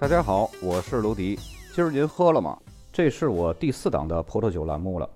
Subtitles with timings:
[0.00, 1.38] 大家好，我是卢迪。
[1.74, 2.58] 今儿您喝了吗？
[2.90, 5.06] 这是我第四档的葡萄酒栏目了。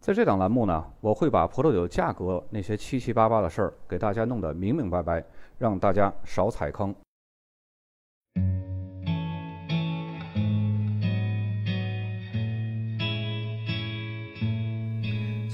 [0.00, 5.24] 在这档栏目呢，我会把葡萄酒价格那些七七八八的事儿给大家弄得明明白白，
[5.58, 6.92] 让大家少踩坑。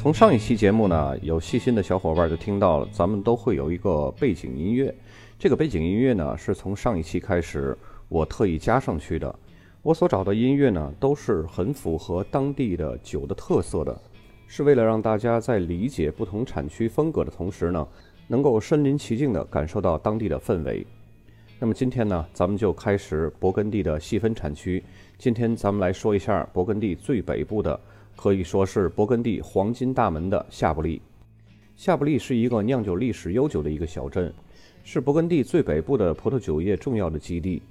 [0.01, 4.95] 从上一期节目呢，有细心的小伙伴就听到了，咱们都会有一个背景音乐。
[5.39, 7.77] 这个背景音乐呢，是从上一期开始
[8.09, 9.35] 我特意加上去的。
[9.83, 14.01] 我所找的音乐呢，都是很符合当地的酒的特色的，
[14.47, 17.87] 是为了让大家在理解不同产区风格的同时呢，
[18.27, 20.87] 能够身临其境地感受到当地的氛围。
[21.61, 24.83] 那么今天呢，咱们就开始勃艮第的细分产区。
[25.17, 27.79] 今天咱们来说一下勃艮第最北部的。
[28.17, 31.01] 可以说是勃艮第黄金大门的夏布利。
[31.77, 34.35] 夏布利是一个酿酒历史悠久的一个小镇，
[34.83, 37.63] 是勃艮第最北部的葡萄酒业重要的基地。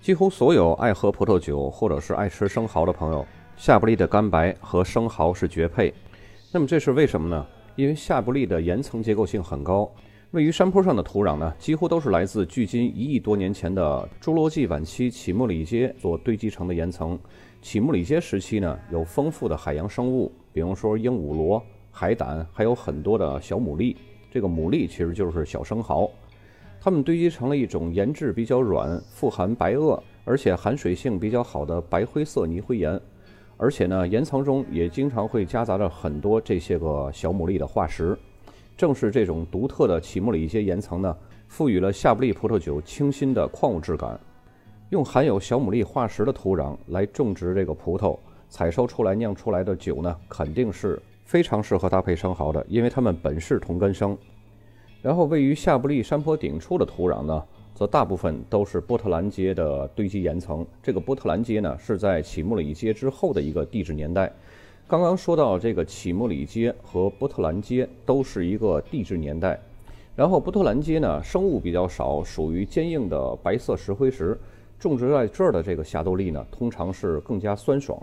[0.00, 5.92] 几乎所有爱喝葡萄酒或者是爱吃生蚝的朋友，夏布利的干白和生蚝是绝配。
[6.50, 7.46] 那么这是为什么呢？
[7.76, 9.90] 因为夏布利的岩层结构性很高，
[10.30, 17.18] 位于山坡上的土壤呢，几乎都是来自距今一亿多年前的侏罗纪晚期起木里阶所堆积成的岩层。
[17.60, 23.94] 起木里阶时期呢，有丰富的海洋生物，比如说鹦鹉螺、海胆，还有很多的小牡蛎。
[24.30, 26.10] 这个牡蛎其实就是小生蚝，
[26.82, 32.98] 它们堆积成了一种岩质比较软、富含白垩，而且含水性比较好的白灰色泥灰岩。
[33.58, 38.16] 而且呢，岩层中也经常会夹杂着很多这些个小牡蛎的化石。
[38.78, 41.14] 正是这种独特的起木里一些岩层呢，
[41.48, 44.18] 赋予了夏布利葡萄酒清新的矿物质感。
[44.88, 54.16] 用含有小牡蛎化石的土壤来种植这个葡萄，采收出来酿出来的酒呢，肯定是非常适合搭配生蚝的，因为它们本是同根生。
[55.02, 57.42] 然后位于夏布利山坡顶处的土壤呢，
[57.74, 60.66] 则大部分都是波特兰街的堆积岩层。
[60.82, 64.30] 这个波特兰街呢，是在启木里街之后的一个地质年代。
[64.86, 69.58] 刚刚说到这个启木里街和波特兰街都是一个地质年代。
[70.14, 74.38] 然后波特兰街呢，生物比较少，属于坚硬的白色石灰石。
[74.78, 77.98] 种植在这儿的这个霞多丽呢，通常是更加酸爽，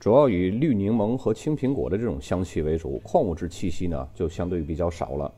[0.00, 5.32] 主要以绿柠檬和青苹果的这种香气为主，矿物质气息呢就相对比较少了。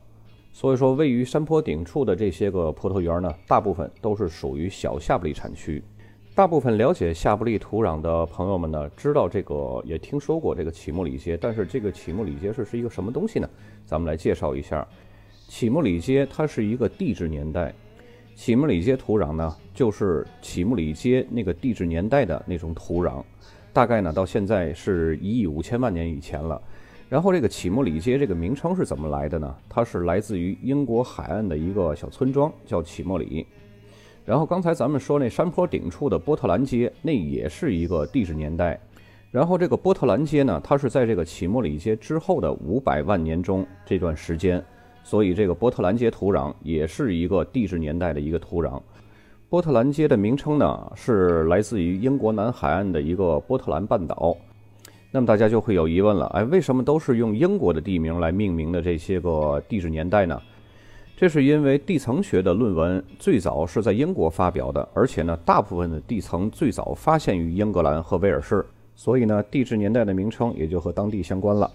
[0.59, 5.83] 所以说，位于山坡顶处的这些个葡萄园呢，大部分都是属于小夏布利产区。
[6.33, 13.47] 大部分了解夏布利土壤的朋友们呢，知道这个也听说过这个起木里阶，但是这个起木里阶是是一个什么东西呢？
[13.85, 14.87] 咱们来介绍一下，
[15.47, 17.71] 起木里阶它是一个地质年代。
[18.33, 23.23] 起木里阶土壤呢，就是起木里阶那个地质年代的那种土壤，
[23.71, 26.59] 大概呢到现在是一亿五千万年以前了。
[27.09, 29.55] 然后这个启莫里街这个名称是怎么来的呢？
[29.69, 33.45] 它是来自于英国海岸的一个小村庄，叫启莫里。
[34.25, 38.77] 然后刚才咱们说那山坡顶处的波特兰街，那也是一个地质年代。
[39.31, 44.61] 然后这个波特兰街呢，它是在这个启莫里街之后的五百万年中这段时间。
[45.01, 48.81] 所以，这个波特兰街土壤也是一个地质年代的一个土壤。
[49.47, 54.35] 波特兰街的名称呢，是来自于英国南海岸的一个波特兰半岛。
[55.11, 60.39] 那么大家就会有疑问了，哎，为什么都是用英国的地名来命名的这些个地质年代呢？
[61.15, 68.63] 这是因为地层学的论文最早是在英国发表的，而且呢，大部分的地层最早发现于英格兰和威尔士，
[68.95, 71.71] 所以呢，地质年代的名称也就和当地相关了。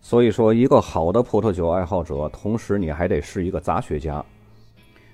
[0.00, 4.24] 所以说，一个好的葡萄酒爱好者，同时你还得是一个杂学家。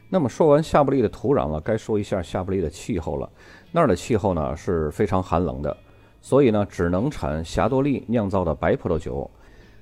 [0.08, 3.28] 那么说完夏布利的土壤了，该说一下夏布利的气候了。
[3.72, 5.76] 那儿的气候呢是非常寒冷的，
[6.24, 9.30] 所以呢只能产霞多丽酿造的白葡萄酒。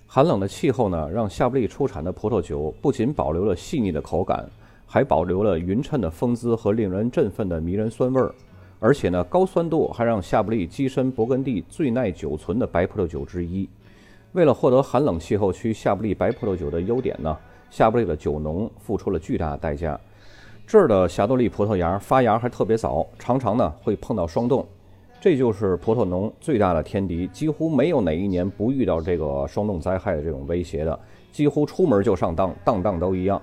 [0.09, 4.45] 寒冷的气候呢，让夏布利出产的葡萄酒不仅保留了细腻的口感，
[4.85, 8.35] 还保留了匀称的风姿和令人振奋的迷人酸味儿。
[8.81, 13.69] 而且呢，高酸度还让夏布利跻身勃艮第最耐久存的白葡萄酒之一。
[14.33, 17.39] 为了获得寒冷气候区夏布利白葡萄酒的优点呢，
[17.71, 19.97] 夏布利的酒农付出了巨大代价。
[20.67, 24.67] 这儿的霞多丽葡萄芽发芽还特别早，常常呢会碰到霜冻，
[25.23, 27.29] 这就是葡萄农最大的天敌。
[27.29, 30.99] 几乎没有哪一年不遇到这个霜冻灾害的这种威胁的，
[31.31, 33.41] 几乎出门就上当，当当都一样。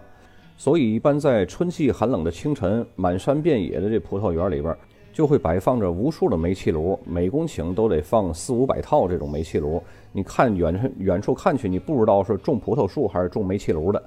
[0.58, 4.76] 所以，一般在春季寒冷的清晨，满山遍野的这葡萄园里边。
[5.14, 9.82] 就会摆放着无数的煤气炉，每公顷都得放四五百套这种煤气炉。
[10.12, 14.02] 你看远远处看去，你不知道是种葡萄树还是种煤气炉的。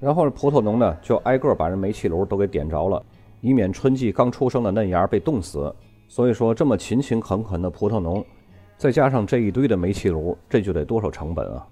[0.00, 3.02] 然后葡萄农呢，就挨个把这煤气炉都给点着了，
[3.42, 5.72] 以免春季刚出生的嫩芽被冻死。
[6.10, 8.26] 所以说，这么勤勤恳恳的葡萄农，
[8.76, 11.64] 再加上这一堆的煤气炉，这就得多少成本啊？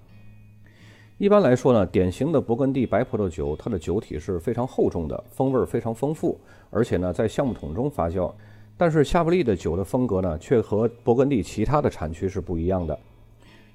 [1.17, 6.39] 一般来说呢，典型的勃艮第白葡萄酒，它的酒体是非常厚重的，风味非常丰富，
[6.69, 8.31] 而且呢，在橡木桶中发酵。
[8.77, 12.97] 但是夏布利的酒的风格呢，却和勃艮第其他的产区是不一样的。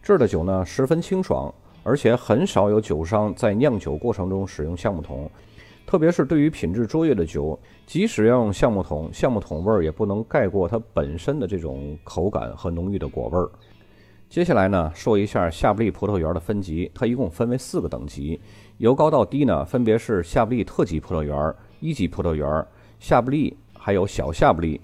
[0.03, 1.53] 这儿的酒呢，十分清爽，
[1.83, 5.31] 而且很少有酒商在酿酒过程中使用橡木桶。
[5.87, 13.51] 特别是对于品质卓越的酒，即使要用橡木桶，橡木桶味儿也不能盖过它本身的这种口感和浓郁的果味儿。
[14.29, 18.41] 接下来呢，说一下夏布利葡萄园的分级，它一共分为四个等级，
[18.79, 22.67] 由高到低呢，分别是夏布利特级葡萄园、一级葡萄园、
[22.99, 24.81] 夏布利，还有小夏布利。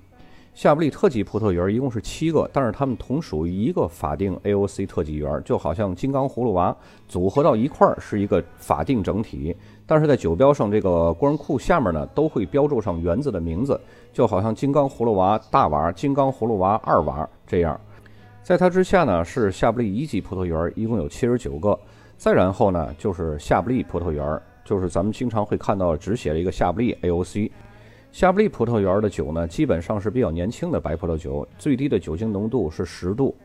[0.60, 6.76] 夏布利特级葡萄园一共是七个，但是它们同属于一个法定 AOC 特级园，就好像金刚葫芦娃
[7.08, 9.56] 组合到一块儿是一个法定整体。
[9.86, 13.80] 但是在酒标上这个官库下面呢，都会标注上园子的名字，
[14.12, 17.80] 就好像金刚葫芦娃大娃、金刚葫芦娃二娃这样。
[18.42, 21.78] 在它之下呢是夏布利一级葡萄园，一共有七十九个。
[22.18, 27.50] 再然后呢就是夏布利葡萄园，就是咱们经常会看到只写了一个夏布利 AOC。
[28.12, 33.36] 夏布利葡萄园的酒呢，基本上是比较年轻的白葡萄酒，最低的酒精浓度是十度。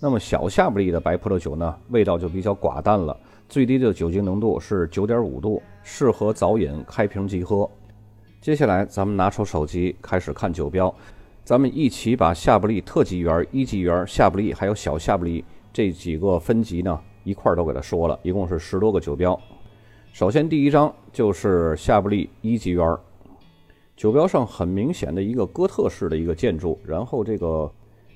[0.00, 3.16] 那么小夏布利的白葡萄酒呢，味道就比较寡淡了，
[3.48, 7.68] 最低的酒精浓度是九点五度，适合早饮，开瓶即喝。
[8.40, 10.92] 接下来咱们拿出手机开始看酒标，
[11.44, 19.38] 咱们一起把夏布利特级园、一级园、夏布利还有小夏布利这几个分级呢一块儿都给它说了，一共是十多个酒标。
[20.12, 22.84] 首先第一张就是夏布利一级园。
[23.98, 27.68] 酒标上很明显的一个哥特式的一个建筑，然后这个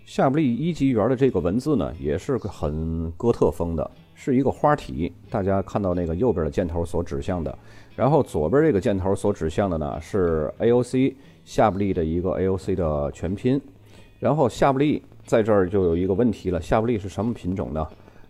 [0.04, 5.12] 夏布利一级园的这个文字呢，也是很哥特风的，是一个花体。
[5.28, 7.58] 大家看到那个右边的箭头所指向的，
[7.96, 11.14] 然后左边这个箭头所指向的呢，是 AOC
[11.44, 13.60] 夏布利的一个 AOC 的全拼。
[14.20, 17.84] 然后夏布利在这儿就有一个问题了，夏布利是什么品种呢？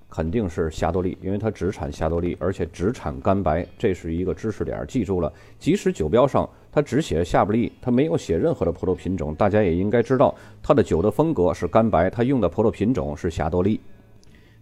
[0.08, 5.30] 肯定是霞多丽，因为它只产霞多丽，而且只产干白，这是一个知识点，记住了。
[5.58, 13.78] 即使酒标上它只写夏布利，它没有写任何的葡萄品种，大家也应该知道它的酒的风格是干白，它用的葡萄品种是霞多丽。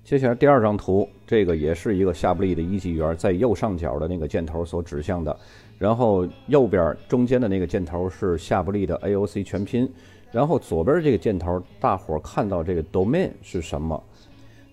[0.03, 5.39] 接下来第二张图，这个也是一个夏布利的一级园，在右上角的那个箭头所指向的，
[5.79, 9.89] 然后右边中间的那个箭头是夏布利的 AOC 全拼，
[10.33, 14.03] 然后左边这个箭头，大伙看到这个 domain 是什么？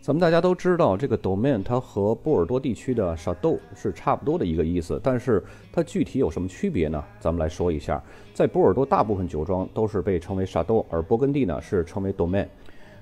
[0.08, 7.04] 咱们大家都知道，这个 domain 它和波尔多地区的沙斗是差不多的一个意思，但是它具体有什么区别呢？
[7.20, 8.02] 咱们来说一下，
[8.34, 12.48] 在波尔多大部分酒庄都是被称为沙斗而勃艮第呢是称为 domain。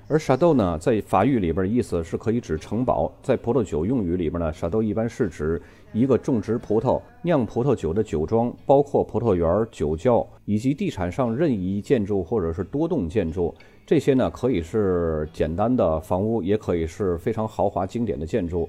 [0.08, 5.62] 而沙斗呢，在法语里边意思是可以指城堡，在葡萄酒用语里边呢沙斗一般是指
[5.94, 13.54] 一个种植葡萄、酿葡萄酒的酒庄，包括葡萄园、酒窖以及地产上任意建筑或者是多栋建筑。
[13.86, 18.68] 这些呢，可以是简单的房屋，也可以是非常豪华经典的建筑。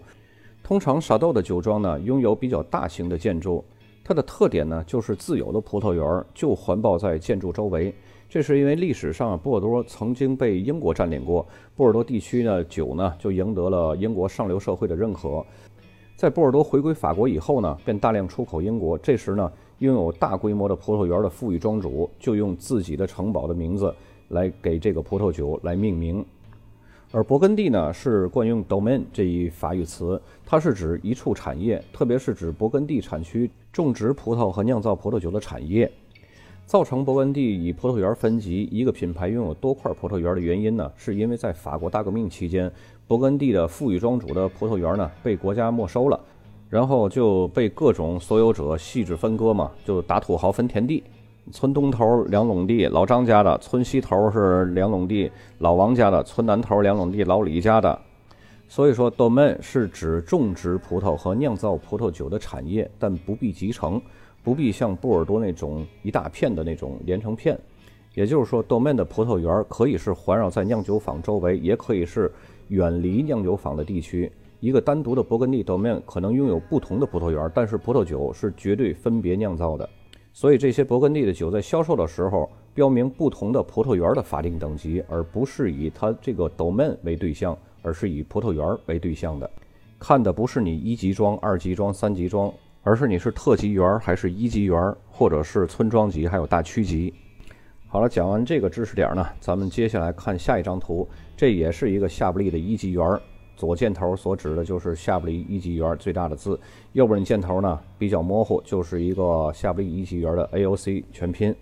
[0.63, 3.65] 通常沙豆的酒庄呢，拥有比较大型的建筑，
[4.05, 7.95] 它的特点呢，就是自有的葡萄园就环抱在建筑周围。
[8.29, 15.43] 这是因为历史上波尔多曾经被英国占领过，波尔多地区呢酒呢就赢得了英国上流社会的认可。
[16.15, 18.99] 在波尔多回归法国以后呢，便大量出口英国。
[18.99, 23.95] 这时呢，拥有大规模的葡萄园的富裕庄主就用自己的城堡的名字
[24.29, 26.25] 来给这个葡萄酒来命名。
[27.13, 35.91] 而勃艮第呢是惯用 domain 这一法语词，它是指一处产业，特别是指勃艮第产区种植葡萄和酿造葡萄酒的产业。
[36.67, 42.69] 造成勃艮第以葡萄园分级，一个品牌拥有多块葡萄园的原因呢，是因为在法国大革命期间，
[43.07, 46.21] 勃艮第的富裕庄主的葡萄园呢被国家没收了，
[46.69, 51.05] 然后就被各种所有者细致分割嘛，就打土豪分田地。
[51.53, 57.99] 村东头两垄地老张家的，村西头是两垄地老王家的，村南头两垄地老李家的。
[58.69, 64.01] 所以说，domain 是指种植葡萄和酿造葡萄酒的产业，但不必集成。
[64.43, 67.59] 不必像波尔多那种一大片的那种连成片，
[68.15, 72.31] 也就是说，domain 的葡萄园可以是环绕在酿酒坊周围，也可以是
[72.69, 74.31] 远离酿酒坊的地区。
[74.61, 79.89] 一个单独的勃艮第 domain 可能拥有不同的葡萄园，但是葡萄酒是绝对分别酿造的。
[80.37, 89.51] 所以这些勃艮第的酒在销售的时候标明不同的葡萄园的法定等级，而不是以它这个 domain 为对象，而是以葡萄园为对象的。
[89.99, 92.53] 看的不是你一级庄、二级庄、三级庄。
[92.83, 97.13] 而是你是特级园还是一级园，或者是村庄级，还有大区级。
[97.89, 101.09] 好了，讲完这个知识点呢，咱们接下来看下一张图。
[101.35, 103.19] 这也是一个夏布利的一级园，
[103.57, 106.61] 左箭头所指的就是夏布利一级园最大的字，
[106.93, 111.55] 右边箭头呢比较模糊，就是一个夏布利一级园的 AOC 全拼。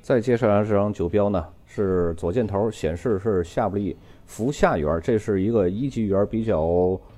[0.00, 6.66] 再接下来这张酒标呢，是左箭头显示是夏布利福夏园，这是一个一级园比较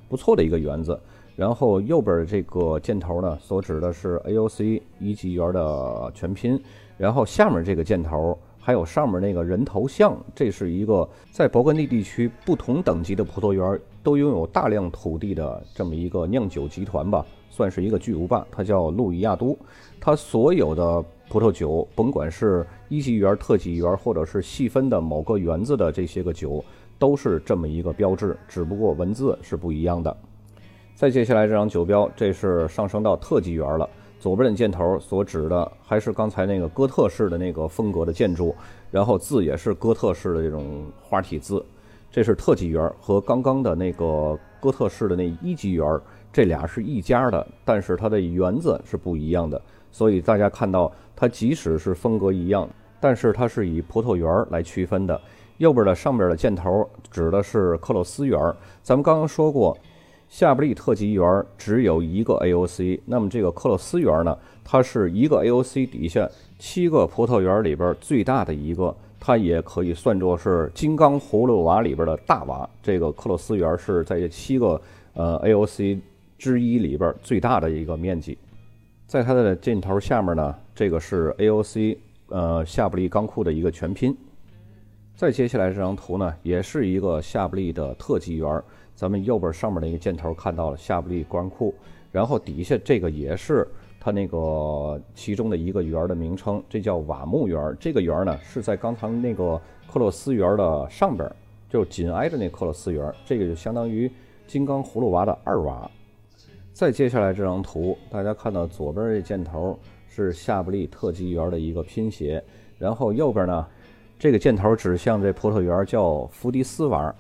[0.09, 0.99] 不错的一个园子。
[1.37, 6.61] 然后右边这个箭头呢，所指的是 AOC 一级园的全拼。
[6.99, 18.47] 然后下面这个箭头还有上面那个人头像，这是一个在勃艮第地区不同等级的葡萄园都拥有大量土地的这么一个酿酒集团吧，算是一个巨无霸。
[18.51, 19.59] 它叫路易亚都，
[19.99, 26.63] 它所有的葡萄酒，甭管是一级园、特级园，或者是细分的某个园子的这些个酒，
[26.99, 30.15] 都是这么一个标志，只不过文字是不一样的。
[30.95, 33.89] 再接下来这张酒标，这是上升到特级园了。
[34.21, 38.55] 左边的箭头所指的还是刚才那个哥特式的那个风格的建筑，
[38.91, 41.65] 然后字也是哥特式的这种花体字。
[42.11, 45.99] 这是特级园和刚刚的那个哥特式的那一级园，
[46.31, 49.61] 这俩是一家的，但是它的园子是不一样的。
[49.91, 52.69] 所以大家看到它即使是风格一样，
[53.01, 55.19] 但是它是以葡萄园来区分的。
[55.57, 58.39] 右边的上边的箭头指的是克洛斯园，
[58.83, 59.75] 咱们刚刚说过。
[60.31, 64.39] 夏布利特级园只有一个 AOC，那么这个克洛斯园呢？
[64.65, 72.69] 它是一个 AOC 底下七个葡萄园里边最大的一个，它也可以算作是金刚葫芦娃里边的大娃。
[72.81, 74.81] 这个克洛斯园是在这七个
[75.15, 75.99] 呃 AOC
[76.39, 78.39] 之一里边最大的一个面积。
[79.09, 84.17] 在它的箭头下面呢，这个是 AOC 呃夏布利钢库的一个全拼。
[85.17, 88.63] 再接下来这张图呢，也是一个夏布利的特级园。
[88.95, 91.75] 咱们右边上面的一个箭头看到了夏布利国库，
[92.13, 93.67] 然后底下这个也是
[93.99, 97.77] 它那个其中的一个园的名称，这叫瓦木园。
[97.81, 101.31] 这个园呢是在刚才那个克洛斯园的上边，
[101.69, 104.11] 就紧挨着那克洛斯园，这个就相当于
[104.47, 105.91] 金刚葫芦娃的二娃。
[106.73, 109.79] 再接下来这张图，大家看到左边这箭头
[110.09, 112.43] 是夏布利特级园的一个拼写，
[112.79, 113.67] 然后右边呢
[114.19, 117.15] 这个箭头指向这葡萄园叫福迪斯娃。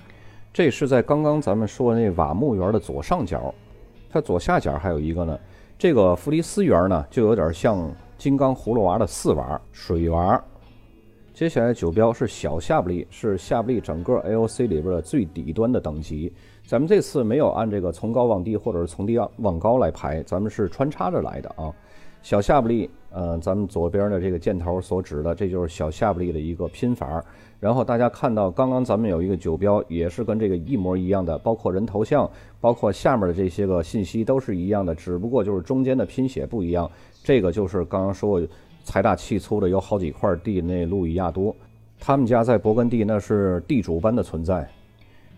[0.52, 3.54] 这是在刚刚咱们说的那瓦木园的左上角，
[4.10, 5.38] 它左下角还有一个呢。
[5.78, 10.42] 这个弗利斯园呢，就有点像金刚葫芦娃的四娃水娃。
[11.32, 16.30] 接下来酒标是小夏布利，是夏布利整个 AOC 里边的最底端的等级。
[16.66, 21.72] 咱们这次没有按这个从高往低或者是从低往高来排，咱们是穿插着来的啊。
[22.22, 27.22] 小夏布利，呃，咱们左边的这个箭头所指的，这就是小夏布利的一个拼法。
[27.58, 36.90] 然后大家看到，刚刚咱们有一个酒标，也是跟这个一模一样的，包括人头像，包括下面的这些个信息都是一样的，只不过就是中间的拼写不一样。
[37.22, 38.40] 这个就是刚刚说
[38.84, 41.54] 财大气粗的，有好几块地那路易亚多，
[41.98, 44.68] 他们家在勃艮第那是地主般的存在。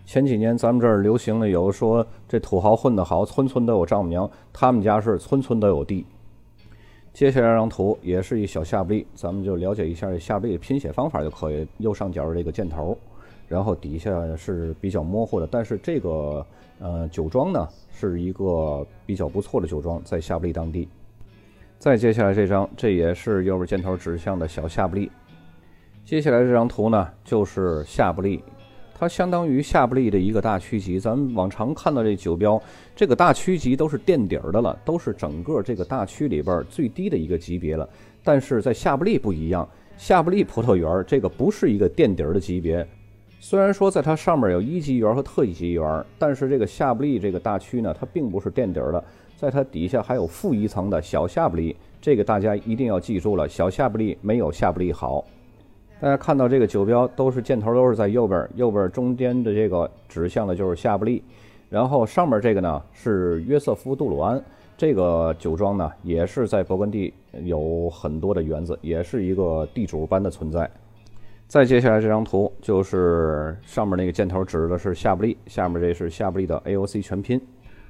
[0.05, 6.05] 前几年咱们这儿流行的有说这土豪混得好，村村都有丈母娘，他们家是村村都有地。
[7.13, 11.65] 接下来这张图也是一小夏布利，咱们就了解一下这夏布利的拼写方法就可以。
[11.77, 12.97] 右上角这个箭头，
[13.47, 16.43] 然后底下是比较模糊的，但是这个
[16.79, 20.89] 呃酒庄呢是一个比较不错的酒庄，在夏布利当地。
[21.77, 25.11] 再接下来这张，这也是右边箭头指向的小夏布利。
[26.03, 28.43] 接下来这张图呢，就是夏布利。
[28.97, 32.61] 它相当于夏布利的一个大区级，咱们往常看到这酒标，
[32.95, 37.87] 这个大区级都是垫底儿的了，都是整个这个大区里边最低的一个级别了。
[38.23, 42.87] 但是在夏布利不一样，夏布利葡萄园这个不是一个垫底儿的级别，
[43.39, 49.03] 虽然说在它上面有一级园和特一级园，但是这个夏布利这个大区呢，它并不是垫底儿的，
[49.35, 55.25] 在它底下还有负一层的小夏布利，这个大家一定要记住了，小夏布利没有夏布利好。
[55.99, 61.23] 大家看到这个酒标都是箭头，都是在右边，右边中间的这个指向的就是夏布利，
[61.69, 64.43] 然后上面这个呢是约瑟夫杜鲁安，
[64.77, 70.69] 这个酒庄呢也是在勃艮第有很多的园子，也是一个地主般的存在。
[71.47, 77.39] 再接下来这张图就是上面那个箭头指的是夏布利，下面这是夏布利的 AOC 全拼。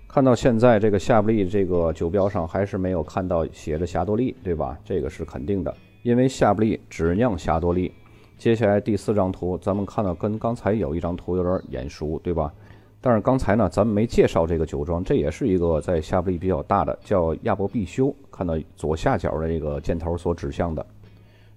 [0.07, 4.77] 看到现在这个夏布利这个酒标上还是没有看到写着霞多丽，对吧？
[4.85, 7.91] 这个是肯定的，因为夏布利只酿霞多丽。
[8.37, 12.53] 接下来第四张图，咱们看到跟刚才有一张图有点眼熟，对吧？
[12.99, 18.13] 但是刚才呢，咱们没介绍这个酒庄，这也是一个在夏布利比较大的，叫亚伯必修。
[18.29, 20.85] 看到左下角的这个箭头所指向的，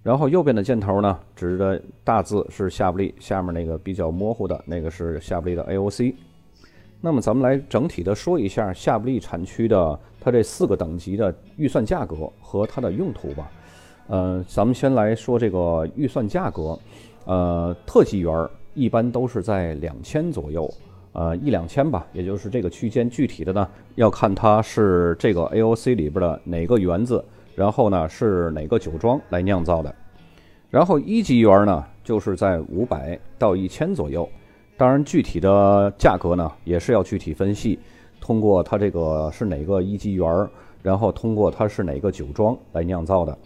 [0.04, 6.14] 然后右边的箭头呢，指的大字是夏布利，下面那个比较模糊的那个是夏布利的 AOC。
[7.00, 13.50] 那么咱们来整体的说一下夏布利产区的它这四个等级的预算价格和它的用途吧。
[14.08, 16.78] 呃，咱们先来说这个预算价格，
[17.24, 20.72] 呃，特级园一般都是在两千左右，
[21.12, 23.10] 呃，一两千吧，也就是这个区间。
[23.10, 29.94] 具体的呢，要看它是这个 AOC 里边的哪个园子，然后呢是哪个酒庄来酿造的。
[30.70, 34.28] 然后一级园呢，就是在五百到一千左右。
[34.76, 37.78] 当然，具体的价格呢，也是要具体分析，
[38.20, 40.48] 通过它这个是哪个一级园，
[40.82, 43.36] 然后通过它是哪个酒庄来酿造的。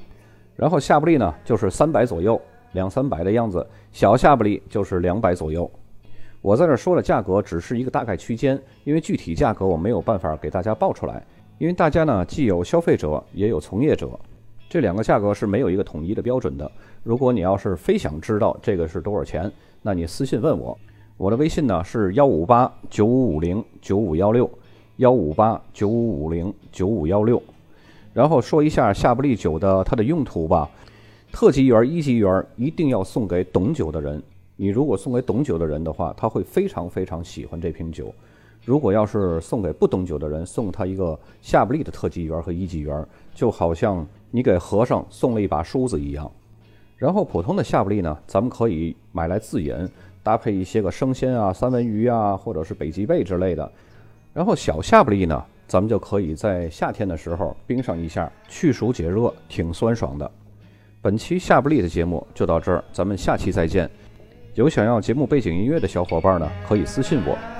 [0.60, 2.38] 然后夏布利呢，就是三百左右，
[2.72, 5.68] 两三百的样子，小夏布利就是两百左右。
[6.42, 11.24] 我在这说的价格只是一个大概区间，因为具体价格我没有办法给大家报出来，
[11.56, 14.10] 因为大家呢既有消费者也有从业者，
[14.68, 16.70] 这两个价格是没有一个统一的标准的。
[17.02, 19.50] 如果你要是非想知道这个是多少钱，
[19.80, 20.78] 那你私信问我，
[21.16, 24.50] 我的微信呢是幺五八九五五零九五幺六
[24.96, 27.42] 幺五八九五五零九五幺六。
[28.12, 30.68] 然后说一下夏布利酒的它的用途吧，
[31.32, 34.22] 特级园一级园一定要送给懂酒的人。
[34.56, 38.12] 你如果送给懂酒的人的话，他会非常非常喜欢这瓶酒。
[38.62, 46.30] 如果要是送给不懂酒的人，送他一个夏布利的特级园和一级园，就好像你给和尚送了一把梳子一样。
[46.98, 49.88] 然后普通的夏布利呢，咱们可以买来自饮，
[50.22, 53.72] 搭配一些个生鲜啊、三文鱼啊，或者是北极贝之类的。
[54.34, 60.28] 然后小夏布利呢，咱们就可以在夏天的时候冰上一下，去暑解热，挺酸爽的。
[61.00, 63.88] 本期夏布利的节目就到这儿，咱们下期再见。
[64.54, 67.59] 有想要节目背景音乐的小伙伴呢，可以私信我。